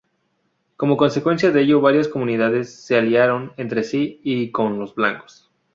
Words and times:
Como 0.77 0.97
consecuencia 0.97 1.51
de 1.51 1.61
ello 1.61 1.79
varias 1.79 2.07
comunidades 2.07 2.73
se 2.73 2.97
aliaron 2.97 3.53
entre 3.57 3.83
sí 3.83 4.19
y 4.23 4.49
con 4.49 4.79
los 4.79 4.95
blancos. 4.95 5.51